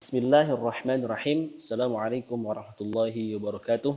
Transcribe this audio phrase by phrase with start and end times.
[0.00, 3.92] بسم الله الرحمن الرحيم السلام عليكم ورحمة الله وبركاته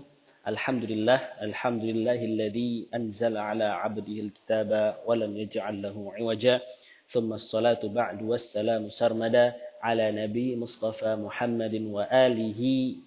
[0.52, 6.60] الحمد لله الحمد لله الذي أنزل على عبده الكتاب ولم يجعل له عوجا
[7.08, 12.62] ثم الصلاة بعد والسلام سرمدا على نبي مصطفى محمد وآله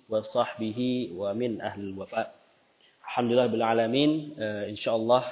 [0.09, 0.81] وصحبه
[1.21, 2.27] ومن أهل الوفاء
[3.05, 4.11] الحمد لله بالعالمين
[4.73, 5.23] إن شاء الله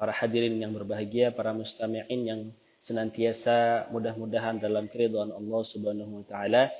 [0.00, 2.40] para hadirin yang berbahagia para mustami'in yang
[2.86, 6.70] senantiasa mudah-mudahan dalam keridhaan Allah Subhanahu wa taala.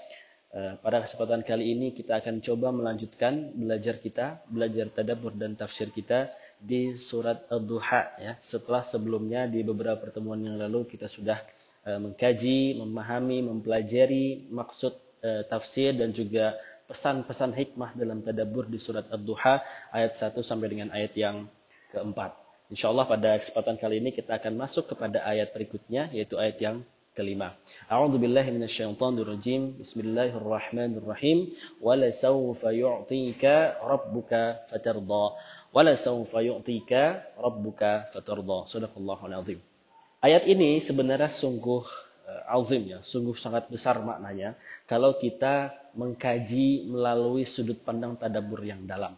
[0.55, 5.91] Eh, pada kesempatan kali ini kita akan coba melanjutkan belajar kita, belajar tadabbur dan tafsir
[5.91, 6.31] kita
[6.63, 8.33] di surat Ad-Duha ya.
[8.39, 11.43] Setelah sebelumnya di beberapa pertemuan yang lalu kita sudah
[11.83, 14.95] uh, mengkaji, memahami, mempelajari maksud
[15.27, 16.55] uh, tafsir dan juga
[16.87, 19.55] pesan-pesan hikmah dalam tadabbur di surat Ad-Duha
[19.91, 21.51] ayat 1 sampai dengan ayat yang
[21.91, 22.46] keempat.
[22.67, 26.77] Insya Allah pada kesempatan kali ini kita akan masuk kepada ayat berikutnya yaitu ayat yang
[27.15, 27.55] kelima.
[27.87, 29.79] A'udzu billahi minasyaitonir rajim.
[29.79, 31.55] Bismillahirrahmanirrahim.
[31.79, 35.39] Wala sawfa yu'tika rabbuka fatarda.
[35.71, 38.67] Wala sawfa yu'tika rabbuka fatarda.
[38.67, 39.59] Shadaqallahul azim.
[40.19, 41.87] Ayat ini sebenarnya sungguh
[42.27, 44.59] uh, azim ya, sungguh sangat besar maknanya
[44.91, 49.15] kalau kita mengkaji melalui sudut pandang tadabbur yang dalam.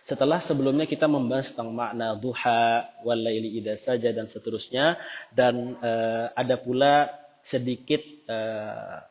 [0.00, 4.96] Setelah sebelumnya kita membahas tentang makna duha, walaili idza saja dan seterusnya.
[5.28, 7.12] Dan uh, ada pula
[7.44, 9.04] sedikit uh,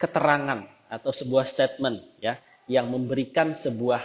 [0.00, 4.04] keterangan atau sebuah statement ya yang memberikan sebuah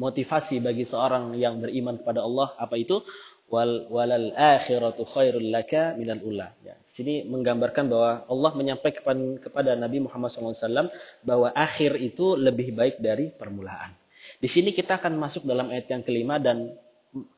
[0.00, 2.56] motivasi bagi seorang yang beriman kepada Allah.
[2.56, 3.04] Apa itu?
[3.48, 6.52] Wal walal akhiratu khairul laka minal ula.
[6.64, 10.92] Ya sini menggambarkan bahwa Allah menyampaikan kepada Nabi Muhammad SAW
[11.24, 13.96] bahwa akhir itu lebih baik dari permulaan
[14.36, 16.76] di sini kita akan masuk dalam ayat yang kelima dan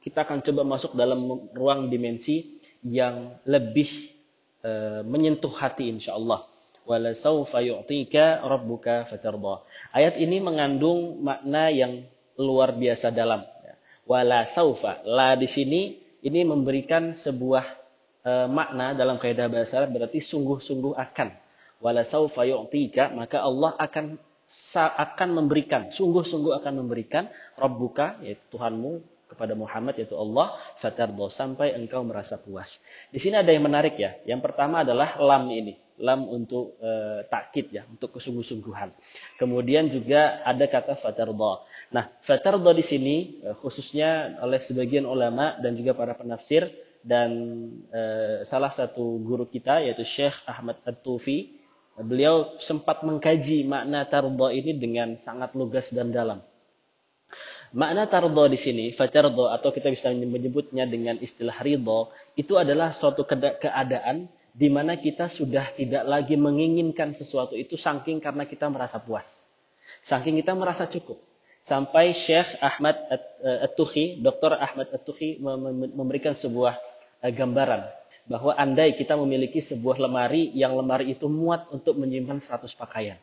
[0.03, 4.11] kita akan coba masuk dalam ruang dimensi yang lebih
[4.67, 6.43] uh, menyentuh hati insya Allah.
[9.95, 12.03] Ayat ini mengandung makna yang
[12.35, 13.47] luar biasa dalam.
[14.09, 14.99] Wala saufa.
[15.07, 17.65] La di sini ini memberikan sebuah
[18.27, 21.31] uh, makna dalam kaidah bahasa berarti sungguh-sungguh akan.
[21.79, 24.19] Wala saufa yu'tika maka Allah akan
[24.75, 32.03] akan memberikan, sungguh-sungguh akan memberikan Rabbuka, yaitu Tuhanmu kepada Muhammad yaitu Allah fatardo sampai engkau
[32.03, 32.83] merasa puas.
[33.15, 34.19] Di sini ada yang menarik ya.
[34.27, 38.91] Yang pertama adalah lam ini, lam untuk e, takkid ya, untuk kesungguh-sungguhan.
[39.39, 41.63] Kemudian juga ada kata fatardo.
[41.95, 46.67] Nah, fatardo di sini e, khususnya oleh sebagian ulama dan juga para penafsir
[47.07, 47.31] dan
[47.95, 48.03] e,
[48.43, 51.60] salah satu guru kita yaitu Syekh Ahmad At-Tufi
[52.01, 56.41] Beliau sempat mengkaji makna tardo ini dengan sangat lugas dan dalam.
[57.71, 63.23] Makna tardo di sini, fatardo atau kita bisa menyebutnya dengan istilah ridho, itu adalah suatu
[63.29, 69.47] keadaan di mana kita sudah tidak lagi menginginkan sesuatu itu saking karena kita merasa puas.
[70.03, 71.23] Saking kita merasa cukup.
[71.61, 72.97] Sampai Syekh Ahmad
[73.45, 74.57] At-Tukhi, Dr.
[74.57, 75.39] Ahmad At-Tukhi
[75.93, 76.81] memberikan sebuah
[77.21, 82.67] eh, gambaran bahwa andai kita memiliki sebuah lemari yang lemari itu muat untuk menyimpan 100
[82.77, 83.17] pakaian.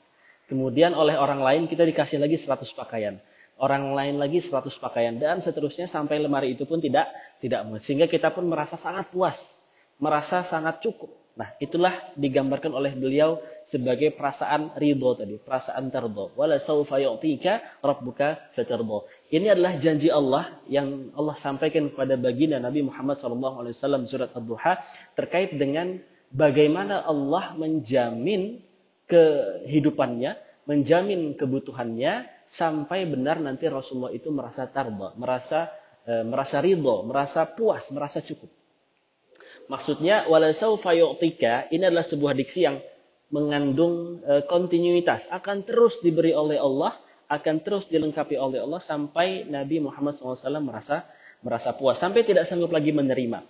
[0.47, 3.19] Kemudian oleh orang lain kita dikasih lagi 100 pakaian.
[3.57, 7.09] Orang lain lagi 100 pakaian dan seterusnya sampai lemari itu pun tidak
[7.43, 7.81] tidak muat.
[7.83, 9.59] Sehingga kita pun merasa sangat puas,
[9.99, 11.26] merasa sangat cukup.
[11.37, 16.33] Nah, itulah digambarkan oleh beliau sebagai perasaan ridho tadi, perasaan terdo.
[16.33, 19.05] Wala saufa yu'tika rabbuka fatardo.
[19.29, 24.81] Ini adalah janji Allah yang Allah sampaikan kepada baginda Nabi Muhammad SAW surat Ad-Duha
[25.13, 26.01] terkait dengan
[26.33, 28.57] bagaimana Allah menjamin
[29.05, 35.69] kehidupannya, menjamin kebutuhannya sampai benar nanti Rasulullah itu merasa tardo, merasa
[36.01, 38.49] e, merasa ridho, merasa puas, merasa cukup.
[39.67, 42.79] Maksudnya walasaufa yu'tika ini adalah sebuah diksi yang
[43.27, 46.95] mengandung e, kontinuitas akan terus diberi oleh Allah,
[47.27, 51.03] akan terus dilengkapi oleh Allah sampai Nabi Muhammad SAW merasa
[51.43, 53.43] merasa puas sampai tidak sanggup lagi menerima.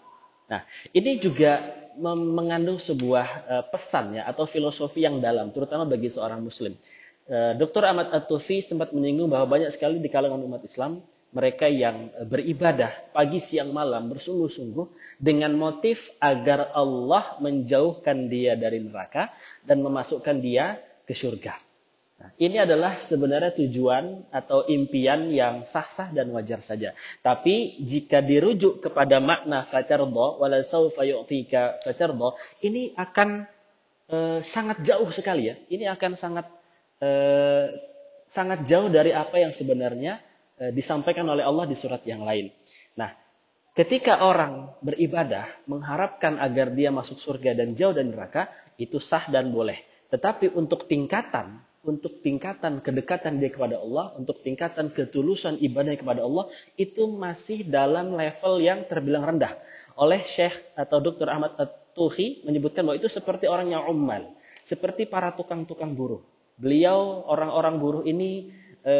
[0.47, 0.61] Nah,
[0.95, 1.61] ini juga
[2.01, 6.73] mengandung sebuah e, pesan ya atau filosofi yang dalam terutama bagi seorang muslim.
[7.29, 7.85] E, Dr.
[7.85, 10.97] Ahmad At-Tufi sempat menyinggung bahwa banyak sekali di kalangan umat Islam
[11.35, 19.29] mereka yang beribadah pagi siang malam bersungguh-sungguh dengan motif agar Allah menjauhkan dia dari neraka
[19.67, 21.59] dan memasukkan dia ke surga.
[22.17, 26.97] Nah, ini adalah sebenarnya tujuan atau impian yang sah-sah dan wajar saja.
[27.21, 32.33] Tapi jika dirujuk kepada makna fatardo wala saufa yu'tika fatardo,
[32.65, 33.45] ini akan
[34.09, 35.55] e, sangat jauh sekali ya.
[35.69, 36.49] Ini akan sangat
[36.97, 37.09] e,
[38.25, 40.26] sangat jauh dari apa yang sebenarnya Eh,
[40.73, 42.49] disampaikan oleh Allah di surat yang lain.
[42.97, 43.13] Nah,
[43.77, 48.49] ketika orang beribadah mengharapkan agar dia masuk surga dan jauh dari neraka,
[48.81, 49.81] itu sah dan boleh.
[50.09, 56.47] Tetapi untuk tingkatan, untuk tingkatan kedekatan dia kepada Allah, untuk tingkatan ketulusan ibadahnya kepada Allah,
[56.79, 59.55] itu masih dalam level yang terbilang rendah.
[59.95, 61.27] Oleh Syekh atau Dr.
[61.27, 64.31] Ahmad At-Tuhi menyebutkan bahwa itu seperti orang yang ummal,
[64.67, 66.23] seperti para tukang-tukang buruh.
[66.57, 68.49] Beliau orang-orang buruh ini
[68.81, 68.93] e,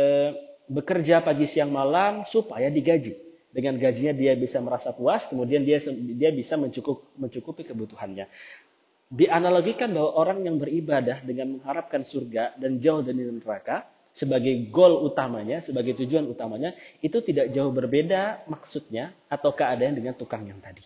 [0.67, 3.25] bekerja pagi siang malam supaya digaji.
[3.47, 5.81] Dengan gajinya dia bisa merasa puas, kemudian dia
[6.13, 8.29] dia bisa mencukup, mencukupi kebutuhannya
[9.07, 15.61] dianalogikan bahwa orang yang beribadah dengan mengharapkan surga dan jauh dari neraka sebagai goal utamanya,
[15.61, 16.73] sebagai tujuan utamanya,
[17.05, 20.81] itu tidak jauh berbeda maksudnya atau keadaan dengan tukang yang tadi.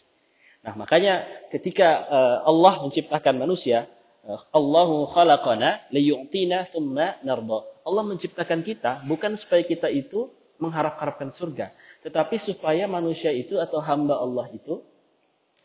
[0.62, 3.88] Nah, makanya ketika uh, Allah menciptakan manusia,
[4.29, 7.65] Allahu khalaqana liyu'tina thumma narda.
[7.81, 10.29] Allah menciptakan kita bukan supaya kita itu
[10.62, 11.73] mengharap-harapkan surga,
[12.06, 14.85] tetapi supaya manusia itu atau hamba Allah itu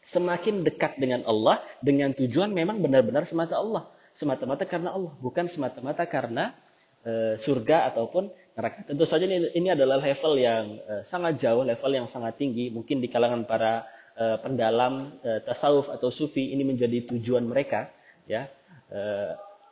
[0.00, 6.08] semakin dekat dengan Allah dengan tujuan memang benar-benar semata Allah, semata-mata karena Allah, bukan semata-mata
[6.08, 6.56] karena
[7.04, 8.88] e, surga ataupun neraka.
[8.88, 13.04] Tentu saja ini, ini adalah level yang e, sangat jauh, level yang sangat tinggi, mungkin
[13.04, 13.84] di kalangan para
[14.16, 17.92] e, pendalam e, tasawuf atau sufi ini menjadi tujuan mereka,
[18.26, 18.50] ya.
[18.90, 19.00] E,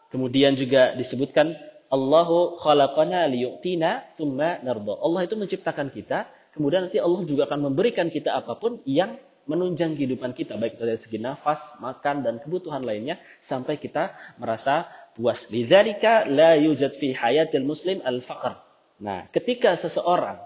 [0.08, 1.54] kemudian juga disebutkan
[1.90, 4.98] Allahu khalaqana liyu'tina summa nardo.
[4.98, 9.14] Allah itu menciptakan kita, kemudian nanti Allah juga akan memberikan kita apa pun yang
[9.44, 15.52] menunjang kehidupan kita baik dari segi nafas, makan dan kebutuhan lainnya sampai kita merasa puas.
[15.52, 18.56] Lidzalika la yujad fi hayatil muslim al-faqr.
[19.04, 20.40] Nah, ketika seseorang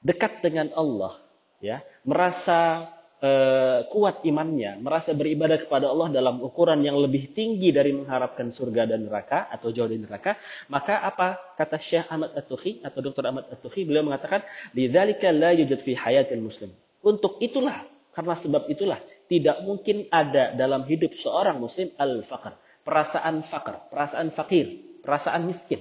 [0.00, 1.20] dekat dengan Allah,
[1.60, 2.88] ya, merasa
[3.22, 8.90] uh, kuat imannya, merasa beribadah kepada Allah dalam ukuran yang lebih tinggi dari mengharapkan surga
[8.90, 10.36] dan neraka atau jauh dari neraka,
[10.68, 13.24] maka apa kata Syekh Ahmad At-Tuhi atau Dr.
[13.24, 14.42] Ahmad At-Tuhi beliau mengatakan,
[14.74, 20.84] "Lidzalika la yujad fi hayatil muslim." Untuk itulah karena sebab itulah tidak mungkin ada dalam
[20.84, 22.52] hidup seorang muslim al-faqr,
[22.84, 25.80] perasaan faqr, perasaan fakir, perasaan miskin,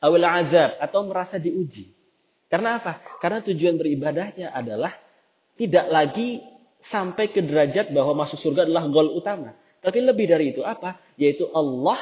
[0.00, 1.92] awal azab atau merasa diuji.
[2.46, 3.02] Karena apa?
[3.18, 4.94] Karena tujuan beribadahnya adalah
[5.58, 6.55] tidak lagi
[6.86, 9.58] sampai ke derajat bahwa masuk surga adalah goal utama.
[9.82, 11.02] Tapi lebih dari itu apa?
[11.18, 11.98] Yaitu Allah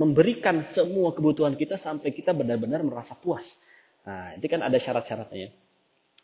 [0.00, 3.60] memberikan semua kebutuhan kita sampai kita benar-benar merasa puas.
[4.08, 5.52] Nah, itu kan ada syarat-syaratnya.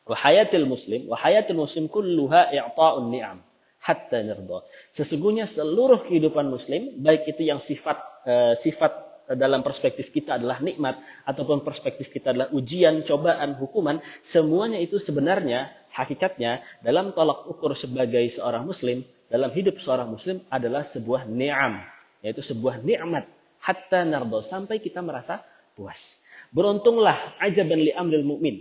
[0.09, 3.45] Wahayatil muslim, wahayatil muslim kulluha i'ta'un ni'am
[3.85, 4.65] hatta nirda.
[4.97, 11.03] Sesungguhnya seluruh kehidupan muslim, baik itu yang sifat uh, sifat dalam perspektif kita adalah nikmat
[11.27, 18.23] ataupun perspektif kita adalah ujian, cobaan, hukuman, semuanya itu sebenarnya hakikatnya dalam tolak ukur sebagai
[18.31, 21.83] seorang muslim, dalam hidup seorang muslim adalah sebuah ni'am,
[22.23, 23.27] yaitu sebuah nikmat
[23.59, 25.43] hatta nardo sampai kita merasa
[25.75, 26.23] puas.
[26.55, 28.57] Beruntunglah ajaban li amril mu'min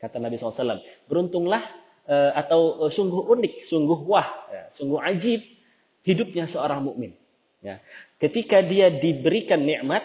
[0.00, 0.80] kata Nabi SAW.
[1.08, 1.60] Beruntunglah
[2.08, 5.44] uh, atau uh, sungguh unik, sungguh wah, ya, sungguh ajib
[6.04, 7.12] hidupnya seorang mukmin.
[7.60, 7.80] Ya.
[8.16, 10.04] Ketika dia diberikan nikmat,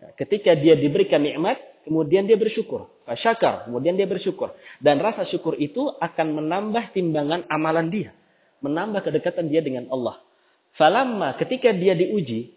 [0.00, 2.88] ya, ketika dia diberikan nikmat, kemudian dia bersyukur.
[3.04, 4.56] Fasyakar, kemudian dia bersyukur.
[4.80, 8.10] Dan rasa syukur itu akan menambah timbangan amalan dia.
[8.64, 10.20] Menambah kedekatan dia dengan Allah.
[10.72, 12.52] Falamma ketika dia diuji,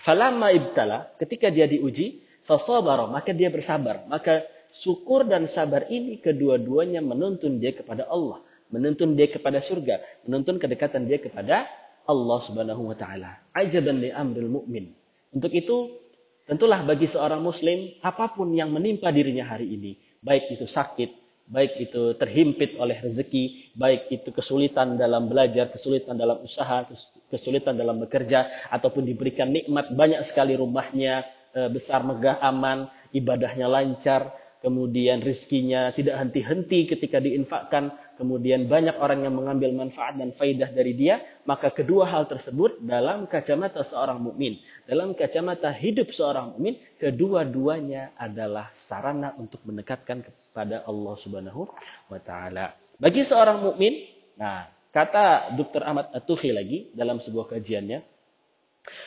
[0.00, 4.04] falamma ibtala, ketika dia diuji, fasabara, maka dia bersabar.
[4.08, 8.40] Maka syukur dan sabar ini kedua-duanya menuntun dia kepada Allah,
[8.72, 11.68] menuntun dia kepada surga, menuntun kedekatan dia kepada
[12.08, 13.38] Allah Subhanahu wa taala.
[13.54, 14.90] Ajaban li amril mu'min.
[15.32, 16.02] Untuk itu,
[16.44, 21.10] tentulah bagi seorang muslim apa pun yang menimpa dirinya hari ini, baik itu sakit,
[21.48, 26.86] baik itu terhimpit oleh rezeki, baik itu kesulitan dalam belajar, kesulitan dalam usaha,
[27.32, 31.24] kesulitan dalam bekerja, ataupun diberikan nikmat banyak sekali rumahnya,
[31.56, 34.32] eh, besar, megah, aman, ibadahnya lancar,
[34.62, 40.92] kemudian rizkinya tidak henti-henti ketika diinfakkan, kemudian banyak orang yang mengambil manfaat dan faidah dari
[40.92, 48.16] dia, maka kedua hal tersebut dalam kacamata seorang mukmin, dalam kacamata hidup seorang mukmin, kedua-duanya
[48.16, 51.68] adalah sarana untuk mendekatkan kepada Allah Subhanahu
[52.08, 52.76] wa taala.
[53.00, 55.82] Bagi seorang mukmin, nah, kata Dr.
[55.86, 57.98] Ahmad Atufi lagi dalam sebuah kajiannya,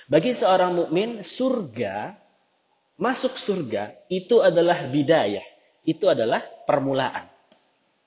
[0.08, 2.26] bagi seorang mukmin surga
[2.96, 5.44] Masuk surga itu adalah bidayah.
[5.84, 7.28] Itu adalah permulaan.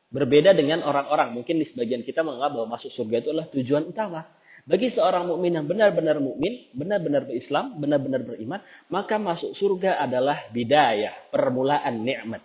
[0.08, 1.36] Berbeda dengan orang-orang.
[1.36, 4.24] Mungkin di sebagian kita menganggap bahwa masuk surga itu adalah tujuan utama.
[4.68, 8.60] Bagi seorang mukmin yang benar-benar mukmin, benar-benar berislam, benar-benar beriman,
[8.92, 12.44] maka masuk surga adalah bidayah, permulaan nikmat.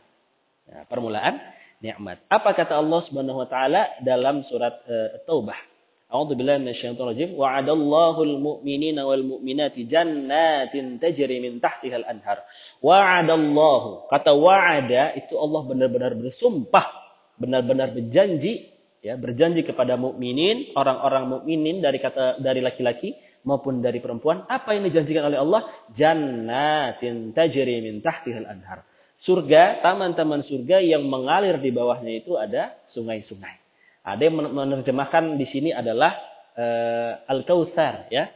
[0.64, 1.44] Ya, permulaan
[1.84, 2.24] nikmat.
[2.32, 5.60] Apa kata Allah Subhanahu wa taala dalam surat uh, Taubah?
[6.08, 7.30] A'udzu billahi minasyaitonir rajim.
[7.36, 12.46] Wa'adallahu al-mu'minina wal mu'minati jannatin tajri min tahtiha al-anhar.
[12.80, 14.08] Wa'adallahu.
[14.08, 17.03] Kata wa'ada itu Allah benar-benar bersumpah,
[17.38, 18.74] benar-benar berjanji
[19.04, 24.48] ya, berjanji kepada mukminin, orang-orang mukminin dari kata dari laki-laki maupun dari perempuan.
[24.48, 25.68] Apa yang dijanjikan oleh Allah?
[25.92, 28.88] Jannatin tajri min tahtihal anhar.
[29.20, 33.62] Surga, taman-taman surga yang mengalir di bawahnya itu ada sungai-sungai.
[34.04, 36.12] Ada yang menerjemahkan di sini adalah
[36.60, 38.28] uh, Al-Kautsar ya.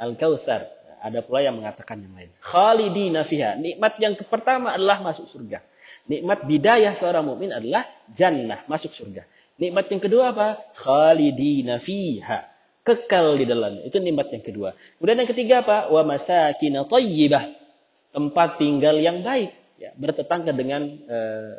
[0.00, 0.79] Al-Kautsar.
[1.00, 2.30] Ada pula yang mengatakan yang lain.
[2.44, 3.56] Khalidina fiha.
[3.56, 5.64] Nikmat yang pertama adalah masuk surga.
[6.06, 9.24] Nikmat bidayah seorang mukmin adalah jannah, masuk surga.
[9.56, 10.48] Nikmat yang kedua apa?
[10.76, 12.46] Khalidina fiha.
[12.84, 13.84] Kekal di dalamnya.
[13.88, 14.76] Itu nikmat yang kedua.
[15.00, 15.88] Kemudian yang ketiga apa?
[15.88, 17.44] Wa masakin thayyibah.
[18.12, 19.56] Tempat tinggal yang baik.
[19.80, 21.56] Ya, bertetangga dengan uh,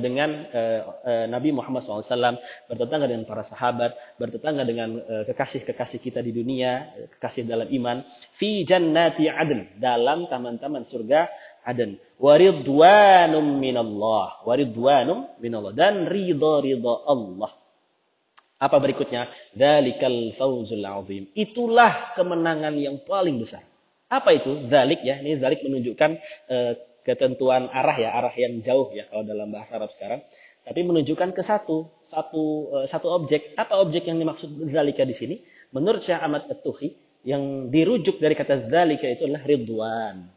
[0.00, 6.32] dengan uh, uh, Nabi Muhammad SAW, bertetangga dengan para sahabat, bertetangga dengan kekasih-kekasih kita di
[6.32, 11.28] dunia, kekasih dalam iman, fi jannati adn, dalam taman-taman surga
[11.64, 11.96] Aden.
[12.20, 14.44] Waridwanum minallah.
[14.44, 15.72] Waridwanum minallah.
[15.72, 17.50] Dan ridha-ridha Allah.
[18.60, 19.32] Apa berikutnya?
[19.56, 21.28] Dalikal fawzul azim.
[21.32, 23.64] Itulah kemenangan yang paling besar.
[24.12, 24.60] Apa itu?
[24.68, 25.18] Zalik ya.
[25.18, 26.10] Ini zalik menunjukkan
[27.04, 30.24] ketentuan arah ya, arah yang jauh ya kalau dalam bahasa Arab sekarang.
[30.64, 33.52] Tapi menunjukkan ke satu, satu, uh, satu objek.
[33.54, 35.36] Apa objek yang dimaksud zalika di sini?
[35.76, 40.34] Menurut Syekh Ahmad At-Tuhi, yang dirujuk dari kata zalika itu adalah ridwan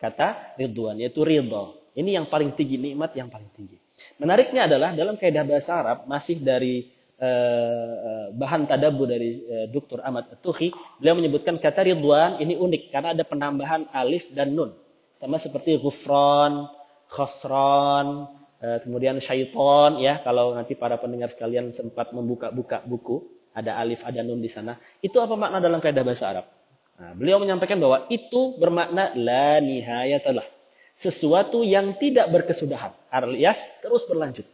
[0.00, 1.76] kata ridwan yaitu ridho.
[1.92, 3.76] Ini yang paling tinggi nikmat yang paling tinggi.
[4.16, 6.88] Menariknya adalah dalam kaidah bahasa Arab masih dari
[7.20, 10.00] uh, bahan tadabbur dari uh, Dr.
[10.00, 14.72] Ahmad At-Tuhi, beliau menyebutkan kata ridwan ini unik karena ada penambahan alif dan nun.
[15.20, 16.64] Sama seperti ghufran,
[17.12, 18.24] khosron,
[18.64, 24.24] uh, kemudian syaiton ya kalau nanti para pendengar sekalian sempat membuka-buka buku ada alif ada
[24.24, 24.80] nun di sana.
[25.04, 26.48] Itu apa makna dalam kaidah bahasa Arab?
[26.96, 30.48] Nah, beliau menyampaikan bahwa itu bermakna la nihayatalah.
[30.96, 32.96] Sesuatu yang tidak berkesudahan.
[33.12, 34.48] Alias terus berlanjut.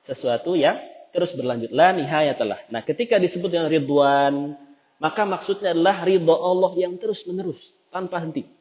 [0.00, 0.80] Sesuatu yang
[1.12, 1.68] terus berlanjut.
[1.68, 2.72] La nihayatalah.
[2.72, 4.56] Nah ketika disebut dengan ridwan,
[4.96, 7.76] maka maksudnya adalah ridho Allah yang terus menerus.
[7.92, 8.57] Tanpa henti.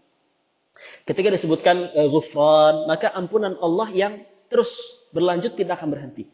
[1.04, 4.14] Ketika disebutkan uh, ghufran, maka ampunan Allah yang
[4.48, 6.28] terus berlanjut tidak akan berhenti.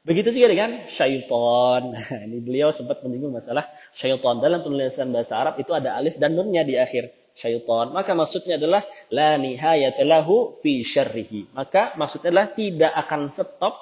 [0.00, 1.92] Begitu juga dengan syaitan.
[1.92, 4.40] Nah, ini beliau sempat menyinggung masalah syaitan.
[4.40, 7.92] Dalam penulisan bahasa Arab itu ada alif dan nunnya di akhir syaitan.
[7.92, 11.52] Maka maksudnya adalah la nihayatalahu fi syarrihi.
[11.52, 13.76] Maka maksudnya adalah tidak akan stop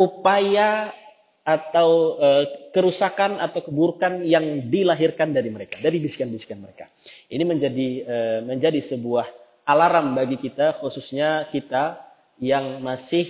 [0.00, 0.96] upaya
[1.42, 2.28] atau e,
[2.70, 6.86] kerusakan atau keburukan yang dilahirkan dari mereka, dari bisikan-bisikan mereka.
[7.26, 9.26] Ini menjadi e, menjadi sebuah
[9.66, 11.98] alarm bagi kita khususnya kita
[12.38, 13.26] yang masih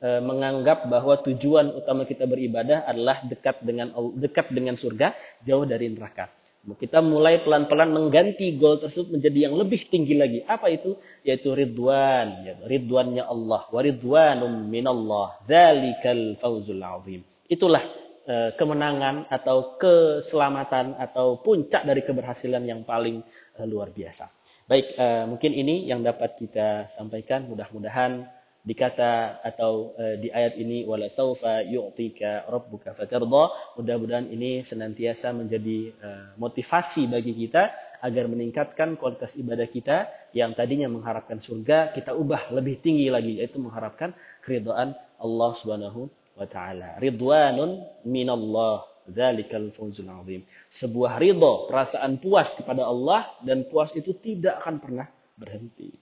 [0.00, 5.88] e, menganggap bahwa tujuan utama kita beribadah adalah dekat dengan dekat dengan surga, jauh dari
[5.88, 6.28] neraka.
[6.66, 10.42] Kita mulai pelan-pelan mengganti goal tersebut menjadi yang lebih tinggi lagi.
[10.42, 10.98] Apa itu?
[11.22, 13.70] Yaitu ridwan, ya, ridwannya Allah.
[13.70, 15.38] Wa ridwanum minallah.
[15.46, 17.22] Dzalikal fawzul azim.
[17.46, 17.82] Itulah
[18.26, 23.22] e, kemenangan atau keselamatan atau puncak dari keberhasilan yang paling
[23.54, 24.26] e, luar biasa.
[24.66, 27.46] Baik, e, mungkin ini yang dapat kita sampaikan.
[27.46, 28.26] Mudah-mudahan
[28.66, 35.94] dikata atau di ayat ini wala saufa yu'tika rabbuka fatardha mudah-mudahan ini senantiasa menjadi
[36.34, 37.70] motivasi bagi kita
[38.02, 43.62] agar meningkatkan kualitas ibadah kita yang tadinya mengharapkan surga kita ubah lebih tinggi lagi yaitu
[43.62, 44.10] mengharapkan
[44.42, 52.84] keridhaan Allah Subhanahu wa taala ridwanun minallah dzalikal fawzul azim sebuah ridho perasaan puas kepada
[52.84, 55.96] Allah dan puas itu tidak akan pernah berhenti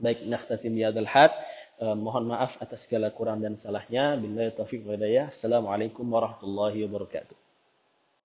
[0.00, 1.32] baik nakhtatim ya had
[1.74, 4.14] Uh, mohon maaf atas segala kurang dan salahnya.
[4.14, 5.26] Bila taufiq wa hidayah.
[5.26, 7.43] Assalamualaikum warahmatullahi wabarakatuh.